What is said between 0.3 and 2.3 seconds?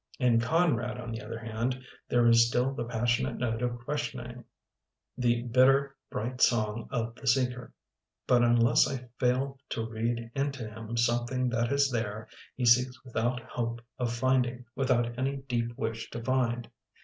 Conrad, on the other hand, there